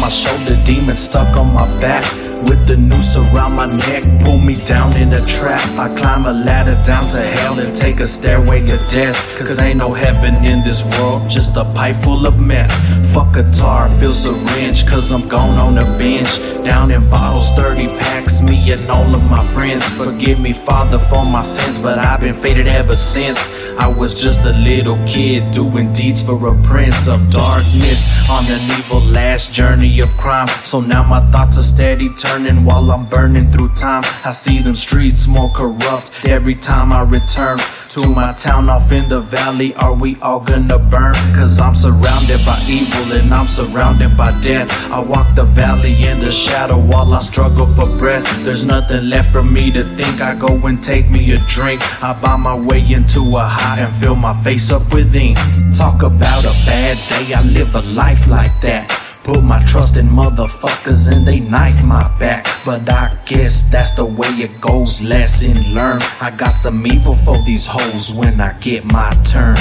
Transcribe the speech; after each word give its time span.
my 0.00 0.08
shoulder, 0.08 0.56
demons 0.64 0.98
stuck 0.98 1.36
on 1.36 1.52
my 1.54 1.66
back. 1.78 2.04
With 2.48 2.66
the 2.66 2.76
noose 2.76 3.16
around 3.16 3.54
my 3.54 3.66
neck, 3.66 4.02
pull 4.24 4.38
me 4.38 4.56
down 4.56 4.96
in 4.96 5.12
a 5.12 5.24
trap. 5.26 5.60
I 5.78 5.88
climb 5.94 6.24
a 6.24 6.32
ladder 6.32 6.76
down 6.86 7.06
to 7.08 7.20
hell 7.20 7.60
and 7.60 7.74
take 7.76 8.00
a 8.00 8.06
stairway 8.06 8.64
to 8.66 8.76
death. 8.88 9.16
Cause 9.38 9.58
ain't 9.60 9.78
no 9.78 9.92
heaven 9.92 10.34
in 10.44 10.64
this 10.64 10.82
world, 10.98 11.28
just 11.28 11.56
a 11.56 11.64
pipe 11.76 11.96
full 11.96 12.26
of 12.26 12.40
meth. 12.40 12.72
Fuck 13.12 13.36
a 13.36 13.44
tar, 13.52 13.90
feel 14.00 14.12
syringe, 14.12 14.86
cause 14.86 15.12
I'm 15.12 15.28
gone 15.28 15.58
on 15.58 15.76
a 15.78 15.84
bench. 15.98 16.30
Down 16.64 16.90
in 16.90 17.08
bottles, 17.10 17.50
30 17.50 17.88
packs, 17.98 18.40
me 18.40 18.72
and 18.72 18.88
all 18.88 19.14
of 19.14 19.30
my 19.30 19.44
friends. 19.48 19.84
Forgive 19.90 20.40
me, 20.40 20.52
Father, 20.52 20.98
for 20.98 21.24
my 21.26 21.42
sins, 21.42 21.78
but 21.78 21.98
I've 21.98 22.20
been 22.20 22.34
faded 22.34 22.68
ever 22.68 22.96
since. 22.96 23.38
I 23.78 23.88
was 23.88 24.20
just 24.20 24.40
a 24.40 24.52
little 24.52 24.98
kid 25.06 25.52
doing 25.52 25.92
deeds 25.92 26.22
for 26.22 26.36
a 26.48 26.54
prince 26.62 27.06
of 27.08 27.30
darkness 27.30 28.28
on 28.30 28.44
an 28.50 28.78
evil 28.78 29.00
last 29.00 29.54
journey 29.54 30.00
of 30.00 30.08
crime. 30.16 30.48
So 30.64 30.80
now 30.80 31.04
my 31.04 31.20
thoughts 31.30 31.56
are 31.58 31.62
steady 31.62 32.08
turning 32.14 32.64
while 32.64 32.90
I'm 32.90 33.06
burning 33.06 33.46
through 33.46 33.70
time. 33.74 34.02
I 34.24 34.32
see 34.32 34.60
them 34.60 34.74
streets 34.74 35.28
more 35.28 35.50
corrupt 35.50 36.10
every 36.24 36.56
time 36.56 36.92
I 36.92 37.02
return 37.02 37.58
to 37.90 38.08
my 38.08 38.32
town 38.32 38.68
off 38.68 38.90
in 38.90 39.08
the 39.08 39.20
valley. 39.20 39.74
Are 39.76 39.94
we 39.94 40.16
all 40.20 40.40
gonna 40.40 40.78
burn? 40.78 41.14
Cause 41.38 41.60
I'm 41.60 41.74
surrounded 41.74 42.40
by 42.44 42.58
evil 42.68 43.12
and 43.18 43.32
I'm 43.32 43.46
surrounded 43.46 44.16
by 44.16 44.32
death. 44.42 44.68
I 44.90 45.00
walk 45.00 45.34
the 45.36 45.44
valley 45.44 45.94
in 46.04 46.18
the 46.18 46.32
shadow 46.32 46.78
while 46.78 47.12
I 47.14 47.20
struggle 47.20 47.66
for 47.66 47.86
breath. 47.98 48.24
There's 48.44 48.64
nothing 48.64 49.08
left 49.08 49.32
for 49.32 49.42
me 49.42 49.70
to 49.72 49.82
think. 49.96 50.20
I 50.20 50.34
go 50.34 50.66
and 50.66 50.82
take 50.82 51.08
me 51.08 51.32
a 51.32 51.38
drink. 51.46 51.80
I 52.02 52.18
buy 52.20 52.36
my 52.36 52.56
way 52.58 52.80
into 52.92 53.20
a 53.36 53.42
high 53.42 53.80
and 53.80 53.94
fill 53.96 54.16
my 54.16 54.34
face 54.42 54.72
up 54.72 54.92
with 54.92 55.14
ink. 55.14 55.38
Talk 55.76 56.02
about 56.02 56.44
a 56.44 56.54
bad 56.66 56.96
day. 57.08 57.34
I 57.34 57.42
live 57.42 57.74
a 57.74 57.82
life 57.94 58.26
like 58.26 58.39
that. 58.62 58.88
Put 59.24 59.42
my 59.44 59.62
trust 59.64 59.96
in 59.96 60.06
motherfuckers 60.06 61.12
and 61.12 61.26
they 61.26 61.40
knife 61.40 61.84
my 61.84 62.02
back. 62.18 62.46
But 62.64 62.88
I 62.88 63.10
guess 63.26 63.64
that's 63.70 63.90
the 63.92 64.04
way 64.04 64.28
it 64.28 64.60
goes. 64.60 65.02
Lesson 65.02 65.74
learned. 65.74 66.02
I 66.20 66.30
got 66.30 66.50
some 66.50 66.86
evil 66.86 67.14
for 67.14 67.42
these 67.42 67.66
hoes 67.66 68.14
when 68.14 68.40
I 68.40 68.52
get 68.60 68.84
my 68.84 69.10
turn. 69.24 69.56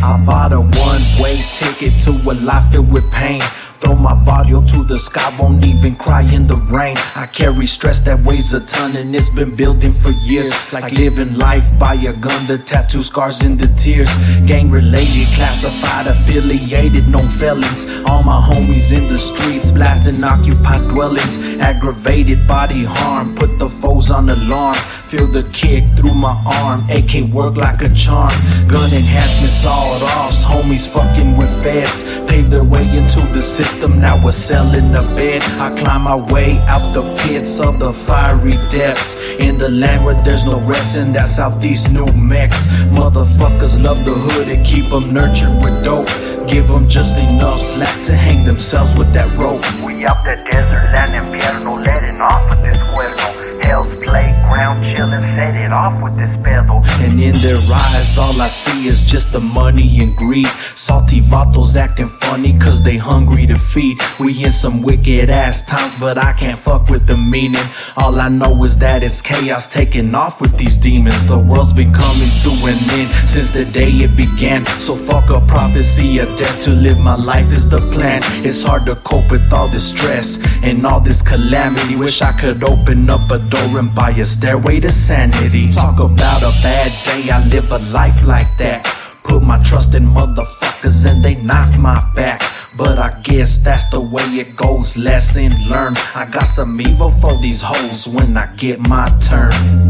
I 0.00 0.16
bought 0.24 0.52
a 0.52 0.60
one 0.60 1.04
way 1.20 1.36
ticket 1.58 2.00
to 2.04 2.12
a 2.30 2.34
life 2.42 2.72
filled 2.72 2.90
with 2.90 3.10
pain. 3.12 3.42
Throw 3.80 3.94
my 3.94 4.14
volume 4.24 4.66
to 4.66 4.82
the 4.82 4.98
sky, 4.98 5.32
won't 5.38 5.64
even 5.64 5.94
cry 5.94 6.22
in 6.22 6.46
the 6.46 6.56
rain. 6.74 6.96
I 7.14 7.26
carry 7.26 7.66
stress 7.66 8.00
that 8.00 8.20
weighs 8.24 8.52
a 8.52 8.60
ton 8.66 8.96
and 8.96 9.14
it's 9.14 9.30
been 9.30 9.54
building 9.54 9.92
for 9.92 10.10
years. 10.10 10.50
Like 10.72 10.92
living 10.92 11.38
life 11.38 11.78
by 11.78 11.94
a 11.94 12.12
gun, 12.12 12.46
the 12.46 12.58
tattoo 12.58 13.02
scars 13.02 13.42
and 13.42 13.58
the 13.58 13.68
tears. 13.74 14.10
Gang 14.46 14.70
related, 14.70 15.28
classified, 15.36 16.06
affiliated, 16.08 17.08
known 17.08 17.28
felons. 17.28 17.86
All 18.06 18.22
my 18.24 18.40
homies 18.40 18.90
in 18.90 19.08
the 19.08 19.18
streets, 19.18 19.70
blasting 19.70 20.24
occupied 20.24 20.82
dwellings. 20.90 21.38
Aggravated 21.60 22.46
body 22.48 22.84
harm, 22.84 23.36
put 23.36 23.58
the 23.58 23.68
foes 23.68 24.10
on 24.10 24.28
alarm. 24.28 24.74
Feel 24.74 25.26
the 25.26 25.48
kick 25.52 25.84
through 25.96 26.14
my 26.14 26.34
arm, 26.60 26.84
AK 26.90 27.32
work 27.32 27.56
like 27.56 27.80
a 27.82 27.88
charm. 27.94 28.34
Gun 28.66 28.92
enhancement 28.92 29.52
sawed 29.52 30.02
offs, 30.02 30.37
homies 30.48 30.88
fucking 30.88 31.36
with 31.36 31.52
feds. 31.62 32.24
Paved 32.24 32.50
their 32.50 32.64
way 32.64 32.84
into 32.96 33.20
the 33.36 33.42
system, 33.42 34.00
now 34.00 34.16
we're 34.24 34.32
selling 34.32 34.88
a 34.96 35.04
bed. 35.16 35.42
I 35.60 35.68
climb 35.78 36.02
my 36.04 36.18
way 36.32 36.58
out 36.66 36.92
the 36.94 37.04
pits 37.22 37.60
of 37.60 37.78
the 37.78 37.92
fiery 37.92 38.56
depths. 38.70 39.10
In 39.38 39.58
the 39.58 39.70
land 39.70 40.04
where 40.04 40.18
there's 40.24 40.44
no 40.44 40.58
rest, 40.60 40.96
and 40.96 41.14
that's 41.14 41.36
Southeast 41.36 41.92
New 41.92 42.10
Mex. 42.14 42.66
Motherfuckers 42.98 43.82
love 43.82 44.04
the 44.04 44.14
hood 44.14 44.48
and 44.48 44.64
keep 44.64 44.86
them 44.90 45.12
nurtured 45.12 45.54
with 45.62 45.84
dope. 45.84 46.08
Give 46.48 46.66
them 46.66 46.88
just 46.88 47.14
enough 47.18 47.60
slack 47.60 47.96
to 48.06 48.14
hang 48.14 48.44
themselves 48.46 48.96
with 48.98 49.12
that 49.12 49.28
rope. 49.36 49.62
We 49.84 50.06
up 50.06 50.18
that 50.24 50.40
desert 50.50 50.84
land 50.94 51.12
infierno, 51.20 51.84
letting 51.84 52.20
off 52.20 52.48
with 52.48 52.62
this 52.62 52.78
cuerno. 52.88 53.57
Hell's 53.78 53.92
playground, 54.00 54.82
chillin', 54.82 55.22
set 55.36 55.54
it 55.54 55.72
off 55.72 56.02
with 56.02 56.16
this 56.16 56.34
pedo. 56.42 56.82
And 56.98 57.22
in 57.22 57.32
their 57.36 57.60
eyes, 57.72 58.18
all 58.18 58.40
I 58.40 58.48
see 58.48 58.88
is 58.88 59.04
just 59.04 59.32
the 59.32 59.38
money 59.38 60.00
and 60.00 60.16
greed. 60.16 60.48
Salty 60.74 61.20
vatos 61.20 61.76
acting 61.76 62.08
funny 62.08 62.58
cause 62.58 62.82
they 62.82 62.96
hungry 62.96 63.46
to 63.46 63.54
feed. 63.54 64.00
We 64.18 64.44
in 64.44 64.50
some 64.50 64.82
wicked 64.82 65.30
ass 65.30 65.64
times, 65.64 65.94
but 66.00 66.18
I 66.18 66.32
can't 66.32 66.58
fuck 66.58 66.88
with 66.88 67.06
the 67.06 67.16
meaning. 67.16 67.62
All 67.96 68.20
I 68.20 68.28
know 68.28 68.64
is 68.64 68.76
that 68.78 69.04
it's 69.04 69.22
chaos 69.22 69.68
taking 69.68 70.12
off 70.12 70.40
with 70.40 70.56
these 70.56 70.76
demons. 70.76 71.28
The 71.28 71.38
world's 71.38 71.72
been 71.72 71.92
coming 71.92 72.32
to 72.42 72.50
an 72.66 72.78
end 72.98 73.08
since 73.28 73.50
the 73.50 73.64
day 73.64 73.90
it 73.90 74.16
began. 74.16 74.66
So 74.66 74.96
fuck 74.96 75.30
a 75.30 75.40
prophecy 75.46 76.18
of 76.18 76.36
death 76.36 76.64
to 76.64 76.72
live 76.72 76.98
my 76.98 77.14
life 77.14 77.52
is 77.52 77.70
the 77.70 77.78
plan. 77.94 78.22
It's 78.44 78.64
hard 78.64 78.86
to 78.86 78.96
cope 78.96 79.30
with 79.30 79.52
all 79.52 79.68
this 79.68 79.90
stress 79.90 80.42
and 80.64 80.84
all 80.84 81.00
this 81.00 81.22
calamity. 81.22 81.94
Wish 81.94 82.22
I 82.22 82.32
could 82.32 82.64
open 82.64 83.08
up 83.08 83.30
a 83.30 83.38
door 83.38 83.67
and 83.76 83.94
buy 83.94 84.10
a 84.10 84.24
stairway 84.24 84.80
to 84.80 84.90
sanity. 84.90 85.70
Talk 85.70 86.00
about 86.00 86.42
a 86.42 86.52
bad 86.62 86.92
day, 87.04 87.30
I 87.30 87.44
live 87.48 87.70
a 87.72 87.78
life 87.92 88.24
like 88.24 88.56
that. 88.58 88.86
Put 89.24 89.42
my 89.42 89.58
trust 89.62 89.94
in 89.94 90.04
motherfuckers 90.04 91.04
and 91.04 91.22
they 91.24 91.34
knife 91.34 91.76
my 91.78 92.00
back. 92.14 92.40
But 92.76 92.98
I 92.98 93.20
guess 93.22 93.58
that's 93.58 93.90
the 93.90 94.00
way 94.00 94.22
it 94.38 94.54
goes. 94.54 94.96
Lesson 94.96 95.52
learned. 95.68 95.98
I 96.14 96.24
got 96.26 96.46
some 96.46 96.80
evil 96.80 97.10
for 97.10 97.36
these 97.36 97.60
hoes 97.60 98.08
when 98.08 98.36
I 98.36 98.46
get 98.54 98.78
my 98.78 99.08
turn. 99.20 99.87